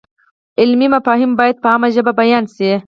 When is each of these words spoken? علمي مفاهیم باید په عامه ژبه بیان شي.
علمي 0.61 0.87
مفاهیم 0.95 1.31
باید 1.39 1.55
په 1.63 1.67
عامه 1.71 1.87
ژبه 1.95 2.11
بیان 2.21 2.43
شي. 2.55 2.71